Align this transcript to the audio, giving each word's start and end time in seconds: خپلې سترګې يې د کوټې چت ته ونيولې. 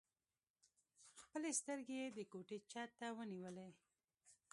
خپلې 1.21 1.51
سترګې 1.59 1.95
يې 2.01 2.07
د 2.17 2.19
کوټې 2.31 2.57
چت 2.71 2.89
ته 2.99 3.07
ونيولې. 3.17 3.69